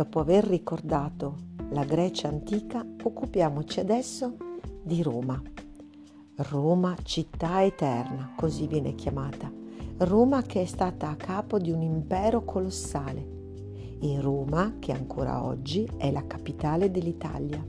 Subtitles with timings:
[0.00, 1.36] dopo aver ricordato
[1.72, 4.34] la Grecia antica, occupiamoci adesso
[4.82, 5.38] di Roma.
[6.36, 9.52] Roma, città eterna, così viene chiamata.
[9.98, 13.98] Roma che è stata a capo di un impero colossale.
[14.00, 17.62] E Roma che ancora oggi è la capitale dell'Italia.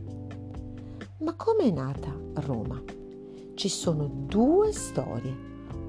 [1.18, 2.82] Ma come è nata Roma?
[3.56, 5.36] Ci sono due storie.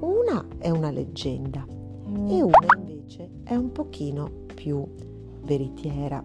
[0.00, 4.84] Una è una leggenda e una invece è un pochino più
[5.42, 6.22] veritiera.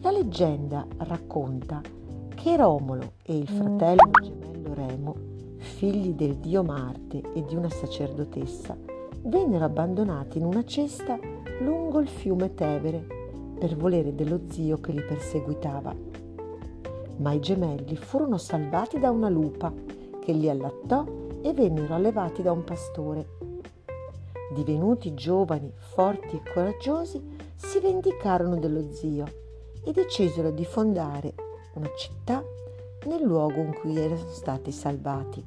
[0.00, 1.80] La leggenda racconta
[2.34, 5.14] che Romolo e il fratello gemello Remo,
[5.58, 8.76] figli del dio Marte e di una sacerdotessa,
[9.22, 11.18] vennero abbandonati in una cesta
[11.60, 13.06] lungo il fiume Tevere
[13.58, 15.94] per volere dello zio che li perseguitava.
[17.18, 19.72] Ma i gemelli furono salvati da una lupa
[20.20, 21.04] che li allattò
[21.42, 23.38] e vennero allevati da un pastore.
[24.52, 27.22] Divenuti giovani, forti e coraggiosi,
[27.64, 29.24] si vendicarono dello zio
[29.84, 31.34] e decisero di fondare
[31.74, 32.42] una città
[33.06, 35.44] nel luogo in cui erano stati salvati.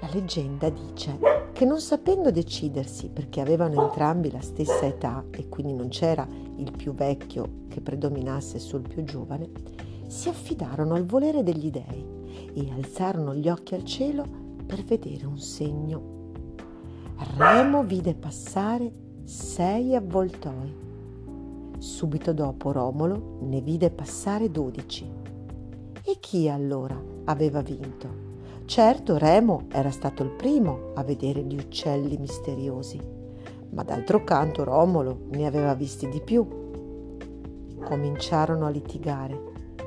[0.00, 1.18] La leggenda dice
[1.52, 6.72] che non sapendo decidersi perché avevano entrambi la stessa età e quindi non c'era il
[6.72, 9.50] più vecchio che predominasse sul più giovane,
[10.06, 14.24] si affidarono al volere degli dei e alzarono gli occhi al cielo
[14.66, 16.14] per vedere un segno.
[17.36, 20.72] Remo vide passare sei avvoltoi.
[21.78, 25.04] Subito dopo Romolo ne vide passare dodici.
[26.04, 28.24] E chi allora aveva vinto?
[28.66, 33.00] Certo Remo era stato il primo a vedere gli uccelli misteriosi,
[33.70, 36.46] ma d'altro canto Romolo ne aveva visti di più.
[37.82, 39.42] Cominciarono a litigare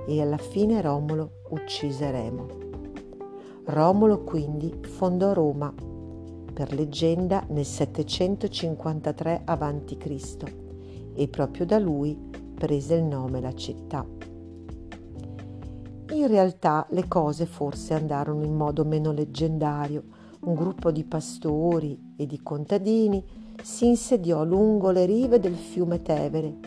[0.05, 2.47] e alla fine Romolo uccise Remo.
[3.63, 5.73] Romolo quindi fondò Roma
[6.59, 10.37] per leggenda nel 753 a.C.
[11.13, 12.17] e proprio da lui
[12.53, 14.05] prese il nome la città.
[16.11, 20.03] In realtà le cose forse andarono in modo meno leggendario.
[20.41, 23.23] Un gruppo di pastori e di contadini
[23.63, 26.57] si insediò lungo le rive del fiume Tevere,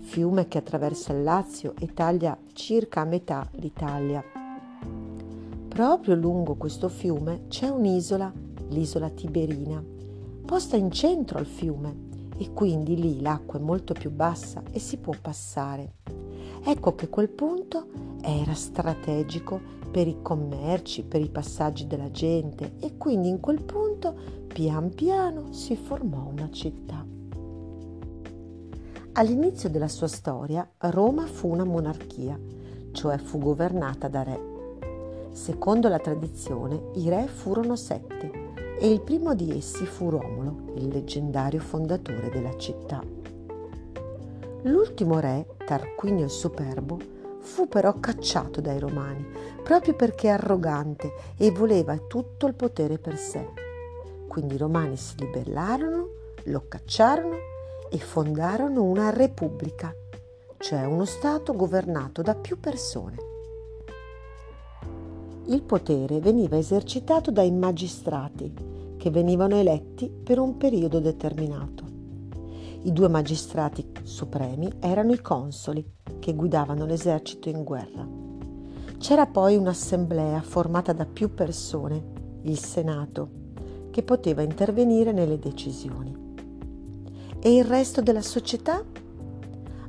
[0.00, 4.20] fiume che attraversa il Lazio e taglia circa a metà l'Italia.
[5.68, 9.82] Proprio lungo questo fiume c'è un'isola l'isola Tiberina,
[10.44, 12.06] posta in centro al fiume
[12.36, 15.96] e quindi lì l'acqua è molto più bassa e si può passare.
[16.64, 17.88] Ecco che quel punto
[18.20, 24.14] era strategico per i commerci, per i passaggi della gente e quindi in quel punto
[24.46, 27.04] pian piano si formò una città.
[29.12, 32.38] All'inizio della sua storia Roma fu una monarchia,
[32.92, 34.56] cioè fu governata da re.
[35.32, 38.47] Secondo la tradizione i re furono sette
[38.80, 43.02] e il primo di essi fu Romolo, il leggendario fondatore della città.
[44.62, 46.98] L'ultimo re, Tarquinio il Superbo,
[47.40, 49.26] fu però cacciato dai romani
[49.62, 53.46] proprio perché arrogante e voleva tutto il potere per sé.
[54.28, 56.08] Quindi i romani si ribellarono,
[56.44, 57.36] lo cacciarono
[57.90, 59.94] e fondarono una repubblica,
[60.58, 63.37] cioè uno Stato governato da più persone
[65.48, 68.52] il potere veniva esercitato dai magistrati,
[68.98, 71.84] che venivano eletti per un periodo determinato.
[72.82, 75.84] I due magistrati supremi erano i consoli,
[76.18, 78.06] che guidavano l'esercito in guerra.
[78.98, 83.30] C'era poi un'assemblea formata da più persone, il Senato,
[83.90, 86.14] che poteva intervenire nelle decisioni.
[87.40, 88.84] E il resto della società?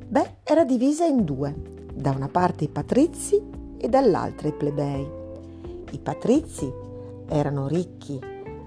[0.08, 1.54] Beh, era divisa in due,
[1.92, 3.40] da una parte i patrizi
[3.76, 5.19] e dall'altra i plebei.
[5.92, 6.72] I patrizi
[7.26, 8.18] erano ricchi,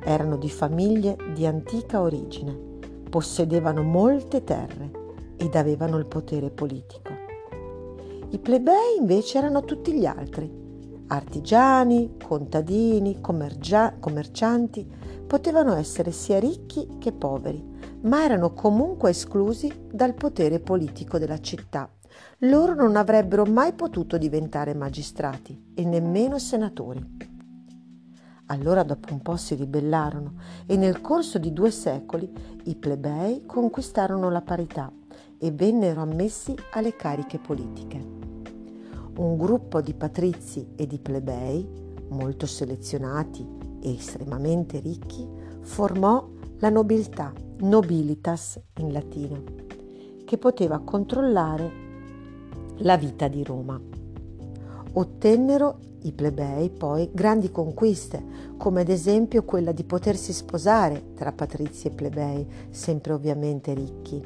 [0.03, 2.57] erano di famiglie di antica origine,
[3.09, 4.91] possedevano molte terre
[5.37, 7.11] ed avevano il potere politico.
[8.29, 10.51] I plebei invece erano tutti gli altri,
[11.07, 14.85] artigiani, contadini, commergia- commercianti,
[15.25, 17.63] potevano essere sia ricchi che poveri,
[18.01, 21.89] ma erano comunque esclusi dal potere politico della città
[22.39, 27.31] loro non avrebbero mai potuto diventare magistrati e nemmeno senatori.
[28.47, 30.33] Allora dopo un po' si ribellarono
[30.65, 32.29] e nel corso di due secoli
[32.65, 34.91] i plebei conquistarono la parità
[35.37, 37.97] e vennero ammessi alle cariche politiche.
[39.15, 41.67] Un gruppo di patrizi e di plebei,
[42.09, 43.47] molto selezionati
[43.81, 45.27] e estremamente ricchi,
[45.61, 46.27] formò
[46.59, 49.43] la nobiltà, nobilitas in latino,
[50.25, 51.82] che poteva controllare
[52.77, 53.79] la vita di Roma.
[54.93, 58.21] Ottennero i plebei poi grandi conquiste,
[58.57, 64.21] come ad esempio quella di potersi sposare tra patrizi e plebei, sempre ovviamente ricchi,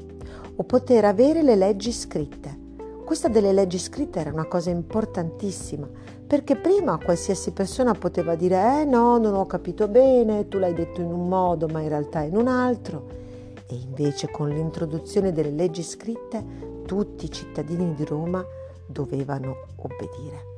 [0.55, 2.65] o poter avere le leggi scritte.
[3.05, 5.87] Questa delle leggi scritte era una cosa importantissima,
[6.25, 10.99] perché prima qualsiasi persona poteva dire eh no, non ho capito bene, tu l'hai detto
[10.99, 13.25] in un modo, ma in realtà in un altro.
[13.69, 16.43] E invece con l'introduzione delle leggi scritte
[16.87, 18.43] tutti i cittadini di Roma
[18.87, 20.55] dovevano obbedire.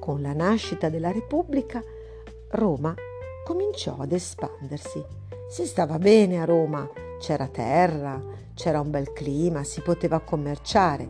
[0.00, 1.82] Con la nascita della Repubblica,
[2.48, 2.94] Roma
[3.44, 5.04] cominciò ad espandersi.
[5.50, 6.88] Si stava bene a Roma,
[7.20, 8.20] c'era terra,
[8.54, 11.06] c'era un bel clima, si poteva commerciare,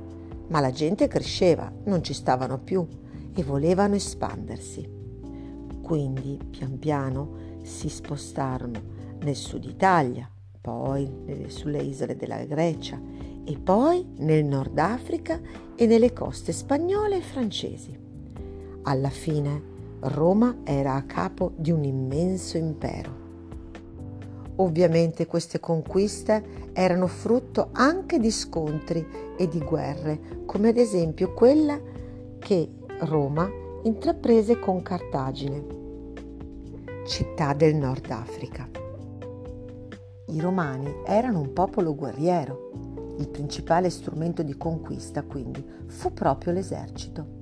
[0.48, 2.84] ma la gente cresceva, non ci stavano più
[3.32, 5.00] e volevano espandersi.
[5.80, 8.80] Quindi, pian piano, si spostarono
[9.20, 10.28] nel sud Italia,
[10.62, 12.98] poi sulle isole della Grecia
[13.44, 15.40] e poi nel Nord Africa
[15.74, 17.98] e nelle coste spagnole e francesi.
[18.82, 19.70] Alla fine
[20.00, 23.20] Roma era a capo di un immenso impero.
[24.56, 29.04] Ovviamente queste conquiste erano frutto anche di scontri
[29.36, 31.80] e di guerre, come ad esempio quella
[32.38, 32.70] che
[33.00, 33.50] Roma
[33.82, 35.64] intraprese con Cartagine,
[37.04, 38.71] città del Nord Africa.
[40.28, 43.14] I romani erano un popolo guerriero.
[43.18, 47.38] Il principale strumento di conquista quindi fu proprio l'esercito.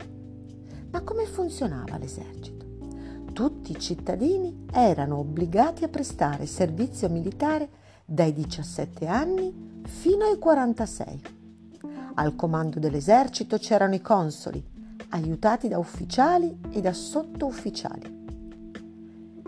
[0.90, 2.66] Ma come funzionava l'esercito?
[3.32, 7.68] Tutti i cittadini erano obbligati a prestare servizio militare
[8.04, 11.22] dai 17 anni fino ai 46.
[12.14, 14.62] Al comando dell'esercito c'erano i consoli,
[15.10, 18.19] aiutati da ufficiali e da sottufficiali.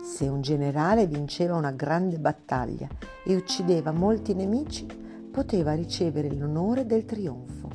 [0.03, 2.89] Se un generale vinceva una grande battaglia
[3.25, 4.85] e uccideva molti nemici,
[5.31, 7.69] poteva ricevere l'onore del trionfo.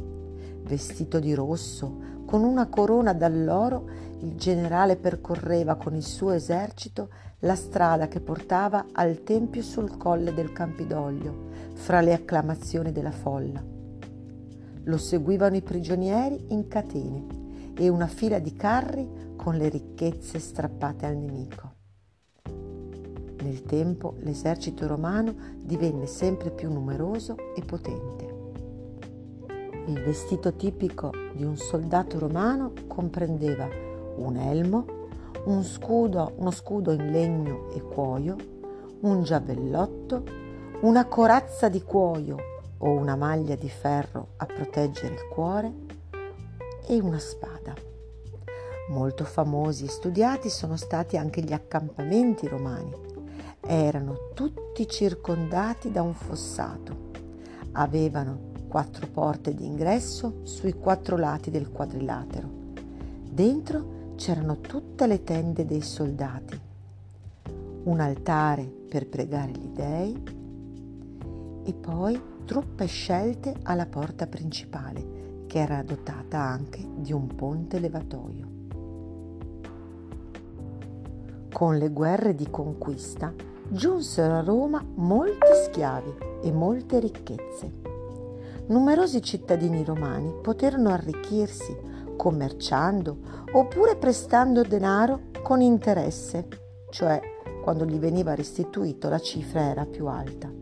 [0.63, 3.89] Vestito di rosso, con una corona d'alloro,
[4.19, 7.09] il generale percorreva con il suo esercito
[7.39, 11.45] la strada che portava al tempio sul colle del Campidoglio,
[11.75, 13.63] fra le acclamazioni della folla.
[14.83, 17.25] Lo seguivano i prigionieri in catene
[17.73, 21.66] e una fila di carri con le ricchezze strappate al nemico.
[23.41, 28.35] Nel tempo l'esercito romano divenne sempre più numeroso e potente.
[29.87, 33.67] Il vestito tipico di un soldato romano comprendeva
[34.17, 34.85] un elmo,
[35.45, 38.35] un scudo, uno scudo in legno e cuoio,
[39.01, 40.23] un giavellotto,
[40.81, 42.35] una corazza di cuoio
[42.79, 45.73] o una maglia di ferro a proteggere il cuore
[46.85, 47.73] e una spada.
[48.89, 53.06] Molto famosi e studiati sono stati anche gli accampamenti romani.
[53.59, 57.11] Erano tutti circondati da un fossato.
[57.73, 62.49] Avevano quattro porte d'ingresso sui quattro lati del quadrilatero.
[63.29, 66.59] Dentro c'erano tutte le tende dei soldati,
[67.83, 70.23] un altare per pregare gli dei
[71.63, 78.56] e poi truppe scelte alla porta principale, che era dotata anche di un ponte levatoio.
[81.57, 83.33] Con le guerre di conquista
[83.67, 86.13] giunsero a Roma molti schiavi
[86.43, 87.71] e molte ricchezze
[88.67, 91.75] numerosi cittadini romani poterono arricchirsi
[92.15, 93.17] commerciando
[93.53, 96.47] oppure prestando denaro con interesse,
[96.91, 97.19] cioè
[97.63, 100.53] quando gli veniva restituito la cifra era più alta.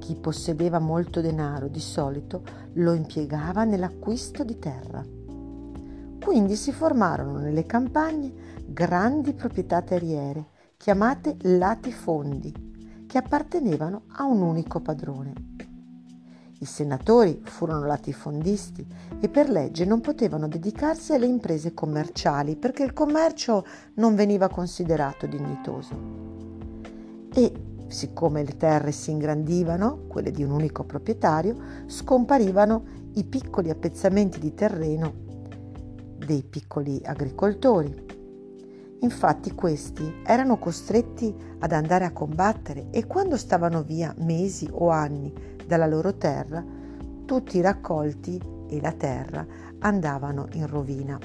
[0.00, 2.42] Chi possedeva molto denaro di solito
[2.72, 5.21] lo impiegava nell'acquisto di terra.
[6.22, 8.32] Quindi si formarono nelle campagne
[8.64, 15.32] grandi proprietà terriere chiamate latifondi, che appartenevano a un unico padrone.
[16.60, 18.86] I senatori furono latifondisti
[19.20, 23.64] e per legge non potevano dedicarsi alle imprese commerciali perché il commercio
[23.94, 25.94] non veniva considerato dignitoso.
[27.34, 27.52] E
[27.88, 34.54] siccome le terre si ingrandivano, quelle di un unico proprietario, scomparivano i piccoli appezzamenti di
[34.54, 35.21] terreno
[36.24, 38.20] dei piccoli agricoltori.
[39.00, 45.32] Infatti questi erano costretti ad andare a combattere e quando stavano via mesi o anni
[45.66, 46.64] dalla loro terra,
[47.24, 49.44] tutti i raccolti e la terra
[49.80, 51.18] andavano in rovina.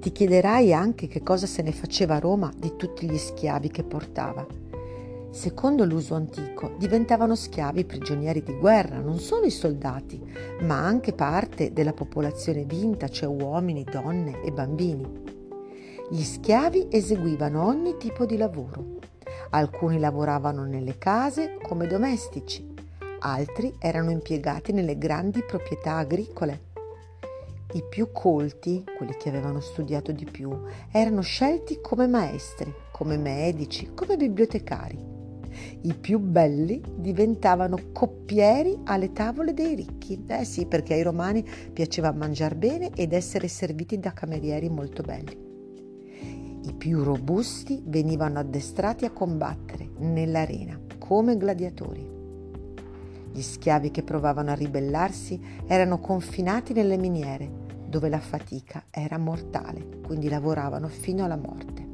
[0.00, 3.84] Ti chiederai anche che cosa se ne faceva a Roma di tutti gli schiavi che
[3.84, 4.46] portava.
[5.32, 10.20] Secondo l'uso antico, diventavano schiavi prigionieri di guerra non solo i soldati,
[10.62, 15.08] ma anche parte della popolazione vinta, cioè uomini, donne e bambini.
[16.10, 18.98] Gli schiavi eseguivano ogni tipo di lavoro.
[19.50, 22.74] Alcuni lavoravano nelle case come domestici,
[23.20, 26.68] altri erano impiegati nelle grandi proprietà agricole.
[27.74, 30.50] I più colti, quelli che avevano studiato di più,
[30.90, 35.09] erano scelti come maestri, come medici, come bibliotecari.
[35.82, 40.24] I più belli diventavano coppieri alle tavole dei ricchi.
[40.26, 45.48] Eh sì, perché ai romani piaceva mangiare bene ed essere serviti da camerieri molto belli.
[46.62, 52.18] I più robusti venivano addestrati a combattere nell'arena come gladiatori.
[53.32, 57.50] Gli schiavi che provavano a ribellarsi erano confinati nelle miniere,
[57.88, 61.89] dove la fatica era mortale, quindi lavoravano fino alla morte.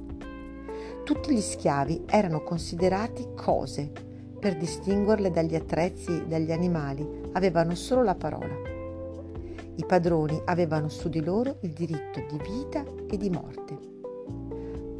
[1.07, 3.93] Tutti gli schiavi erano considerati cose.
[4.41, 8.53] Per distinguerle dagli attrezzi e dagli animali avevano solo la parola.
[9.77, 13.79] I padroni avevano su di loro il diritto di vita e di morte.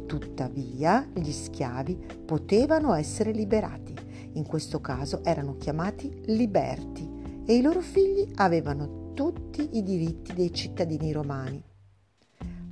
[0.05, 3.93] Tuttavia gli schiavi potevano essere liberati.
[4.35, 10.53] In questo caso erano chiamati liberti e i loro figli avevano tutti i diritti dei
[10.53, 11.66] cittadini romani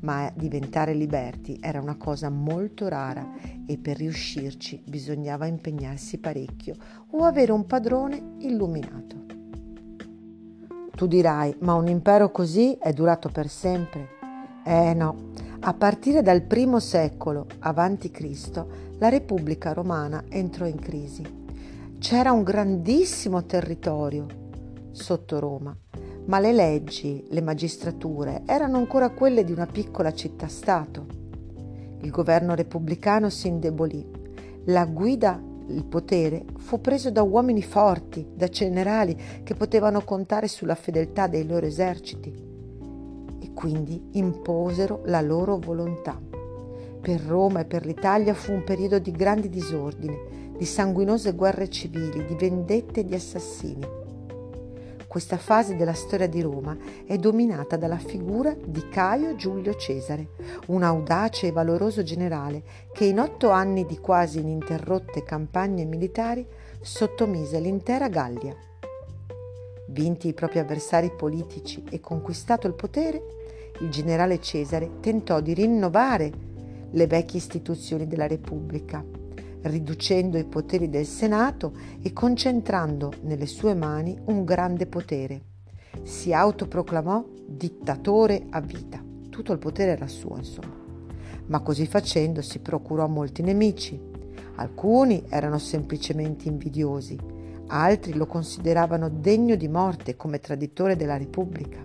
[0.05, 3.27] ma diventare liberti era una cosa molto rara
[3.65, 6.75] e per riuscirci bisognava impegnarsi parecchio
[7.09, 9.23] o avere un padrone illuminato.
[10.95, 14.09] Tu dirai, ma un impero così è durato per sempre?
[14.63, 15.31] Eh no,
[15.61, 21.43] a partire dal primo secolo avanti Cristo la Repubblica romana entrò in crisi.
[21.97, 24.27] C'era un grandissimo territorio
[24.91, 25.75] sotto Roma
[26.25, 31.05] ma le leggi, le magistrature erano ancora quelle di una piccola città-stato.
[32.01, 34.05] Il governo repubblicano si indebolì.
[34.65, 40.75] La guida, il potere, fu preso da uomini forti, da generali che potevano contare sulla
[40.75, 42.33] fedeltà dei loro eserciti
[43.39, 46.19] e quindi imposero la loro volontà.
[47.01, 50.17] Per Roma e per l'Italia fu un periodo di grandi disordini,
[50.57, 54.04] di sanguinose guerre civili, di vendette e di assassini.
[55.15, 60.31] Questa fase della storia di Roma è dominata dalla figura di Caio Giulio Cesare,
[60.67, 66.45] un audace e valoroso generale che in otto anni di quasi ininterrotte campagne militari
[66.81, 68.53] sottomise l'intera Gallia.
[69.87, 76.29] Vinti i propri avversari politici e conquistato il potere, il generale Cesare tentò di rinnovare
[76.91, 79.01] le vecchie istituzioni della Repubblica
[79.69, 85.41] riducendo i poteri del Senato e concentrando nelle sue mani un grande potere.
[86.03, 89.03] Si autoproclamò dittatore a vita.
[89.29, 90.83] Tutto il potere era suo, insomma.
[91.47, 93.99] Ma così facendo si procurò molti nemici.
[94.55, 97.17] Alcuni erano semplicemente invidiosi,
[97.67, 101.83] altri lo consideravano degno di morte come traditore della Repubblica.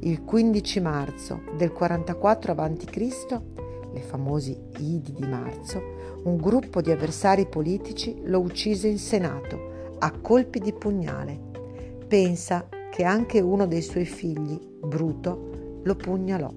[0.00, 3.59] Il 15 marzo del 44 a.C.,
[3.92, 5.80] le famosi Idi di marzo,
[6.24, 11.38] un gruppo di avversari politici lo uccise in Senato a colpi di pugnale.
[12.06, 16.52] Pensa che anche uno dei suoi figli, Bruto, lo pugnalò.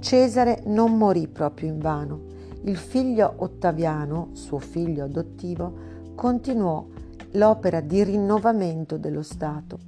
[0.00, 2.30] Cesare non morì proprio invano.
[2.64, 5.74] Il figlio Ottaviano, suo figlio adottivo,
[6.14, 6.86] continuò
[7.32, 9.78] l'opera di rinnovamento dello Stato.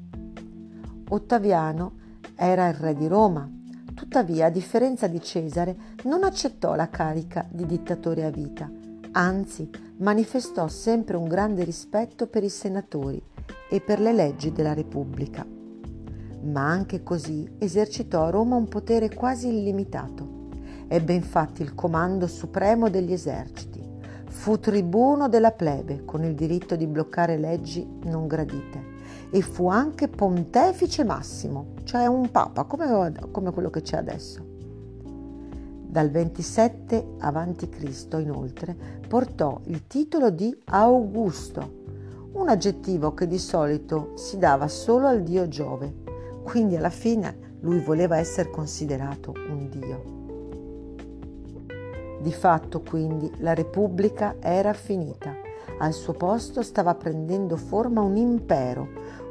[1.08, 1.92] Ottaviano
[2.36, 3.48] era il re di Roma
[4.14, 8.70] Tuttavia, a differenza di Cesare, non accettò la carica di dittatore a vita,
[9.10, 13.20] anzi manifestò sempre un grande rispetto per i senatori
[13.68, 15.44] e per le leggi della Repubblica.
[16.42, 20.46] Ma anche così esercitò a Roma un potere quasi illimitato.
[20.86, 23.82] Ebbe infatti il comando supremo degli eserciti.
[24.26, 28.93] Fu tribuno della plebe con il diritto di bloccare leggi non gradite
[29.30, 34.52] e fu anche pontefice massimo, cioè un papa come, come quello che c'è adesso.
[35.86, 38.16] Dal 27 a.C.
[38.18, 38.76] inoltre
[39.06, 41.82] portò il titolo di Augusto,
[42.32, 46.02] un aggettivo che di solito si dava solo al dio Giove,
[46.42, 50.12] quindi alla fine lui voleva essere considerato un dio.
[52.20, 55.43] Di fatto quindi la Repubblica era finita,
[55.78, 58.88] al suo posto stava prendendo forma un impero,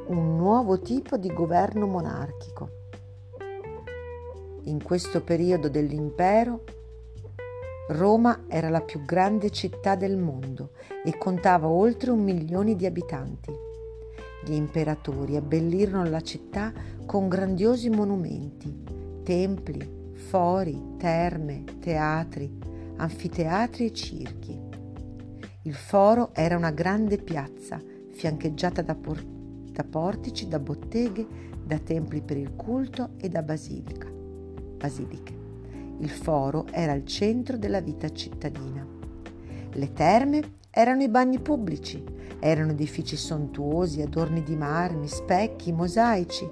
[0.07, 2.69] un nuovo tipo di governo monarchico.
[4.63, 6.63] In questo periodo dell'impero,
[7.89, 10.71] Roma era la più grande città del mondo
[11.03, 13.51] e contava oltre un milione di abitanti.
[14.45, 16.71] Gli imperatori abbellirono la città
[17.05, 22.57] con grandiosi monumenti, templi, fori, terme, teatri,
[22.97, 24.72] anfiteatri e circhi.
[25.63, 29.33] Il foro era una grande piazza fiancheggiata da portali
[29.73, 31.25] da portici, da botteghe,
[31.65, 34.07] da templi per il culto e da basilica.
[34.77, 35.33] basiliche.
[35.97, 38.85] Il foro era il centro della vita cittadina.
[39.71, 42.03] Le terme erano i bagni pubblici,
[42.39, 46.47] erano edifici sontuosi, adorni di marmi, specchi, mosaici.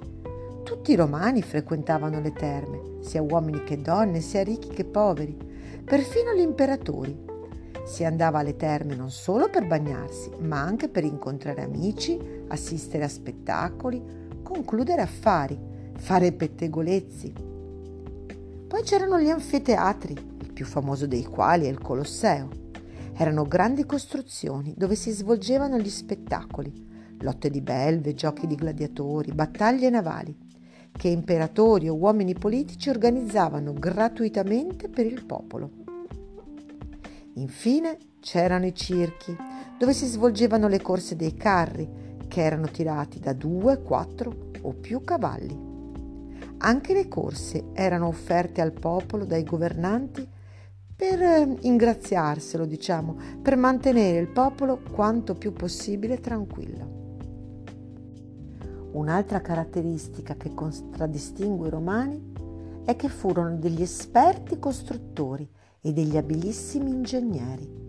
[0.64, 5.36] Tutti i romani frequentavano le terme, sia uomini che donne, sia ricchi che poveri,
[5.84, 7.30] perfino gli imperatori.
[7.84, 13.08] Si andava alle terme non solo per bagnarsi, ma anche per incontrare amici, assistere a
[13.08, 14.02] spettacoli,
[14.42, 15.58] concludere affari,
[15.96, 17.32] fare pettegolezzi.
[18.68, 22.48] Poi c'erano gli anfiteatri, il più famoso dei quali è il Colosseo.
[23.14, 29.90] Erano grandi costruzioni dove si svolgevano gli spettacoli, lotte di belve, giochi di gladiatori, battaglie
[29.90, 30.50] navali
[30.96, 35.81] che imperatori o uomini politici organizzavano gratuitamente per il popolo.
[37.34, 39.34] Infine c'erano i circhi,
[39.78, 45.02] dove si svolgevano le corse dei carri, che erano tirati da due, quattro o più
[45.02, 45.70] cavalli.
[46.58, 50.26] Anche le corse erano offerte al popolo dai governanti
[50.94, 57.00] per eh, ingraziarselo, diciamo, per mantenere il popolo quanto più possibile tranquillo.
[58.92, 62.32] Un'altra caratteristica che contraddistingue i romani
[62.84, 65.48] è che furono degli esperti costruttori
[65.84, 67.80] e degli abilissimi ingegneri.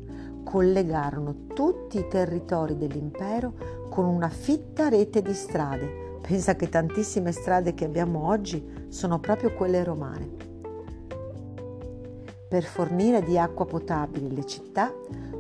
[0.44, 3.54] Collegarono tutti i territori dell'impero
[3.90, 6.18] con una fitta rete di strade.
[6.22, 10.52] Pensa che tantissime strade che abbiamo oggi sono proprio quelle romane.
[12.50, 14.92] Per fornire di acqua potabile le città,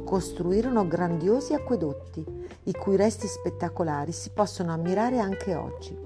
[0.03, 2.23] costruirono grandiosi acquedotti,
[2.63, 5.97] i cui resti spettacolari si possono ammirare anche oggi.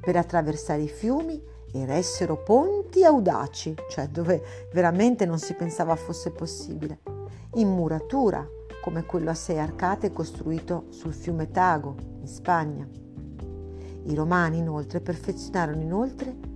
[0.00, 1.40] Per attraversare i fiumi
[1.72, 7.00] eressero ponti audaci, cioè dove veramente non si pensava fosse possibile,
[7.54, 8.46] in muratura,
[8.82, 12.88] come quello a sei arcate costruito sul fiume Tago, in Spagna.
[14.04, 16.48] I romani inoltre perfezionarono inoltre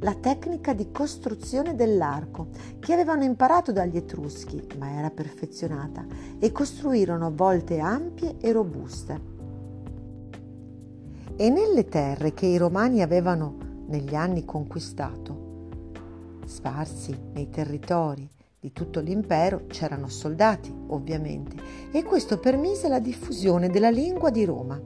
[0.00, 2.48] la tecnica di costruzione dell'arco
[2.78, 6.06] che avevano imparato dagli Etruschi, ma era perfezionata,
[6.38, 9.36] e costruirono volte ampie e robuste.
[11.36, 15.46] E nelle terre che i romani avevano negli anni conquistato,
[16.46, 18.28] sparsi nei territori
[18.60, 21.56] di tutto l'impero, c'erano soldati, ovviamente,
[21.92, 24.80] e questo permise la diffusione della lingua di Roma.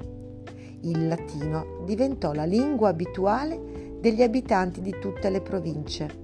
[0.81, 6.21] Il latino diventò la lingua abituale degli abitanti di tutte le province,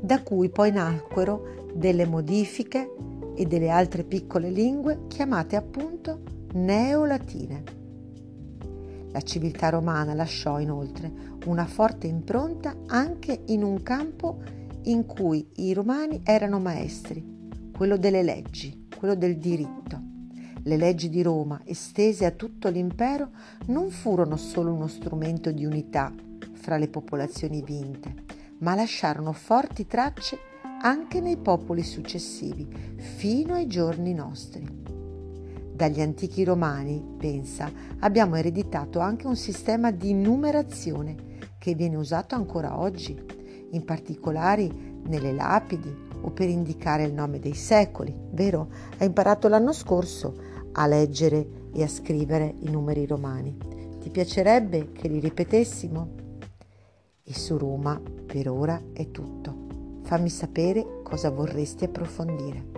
[0.00, 2.90] da cui poi nacquero delle modifiche
[3.34, 6.20] e delle altre piccole lingue chiamate appunto
[6.54, 7.81] neolatine.
[9.12, 11.12] La civiltà romana lasciò inoltre
[11.44, 14.42] una forte impronta anche in un campo
[14.84, 20.00] in cui i romani erano maestri, quello delle leggi, quello del diritto.
[20.64, 23.30] Le leggi di Roma, estese a tutto l'impero,
[23.66, 26.12] non furono solo uno strumento di unità
[26.54, 28.14] fra le popolazioni vinte,
[28.58, 30.38] ma lasciarono forti tracce
[30.80, 34.81] anche nei popoli successivi, fino ai giorni nostri.
[35.82, 37.68] Dagli antichi romani, pensa,
[37.98, 43.20] abbiamo ereditato anche un sistema di numerazione che viene usato ancora oggi,
[43.72, 44.70] in particolare
[45.02, 48.68] nelle lapidi o per indicare il nome dei secoli, vero?
[48.98, 50.36] Hai imparato l'anno scorso
[50.70, 53.58] a leggere e a scrivere i numeri romani.
[53.98, 56.10] Ti piacerebbe che li ripetessimo?
[57.24, 59.66] E su Roma per ora è tutto.
[60.04, 62.71] Fammi sapere cosa vorresti approfondire.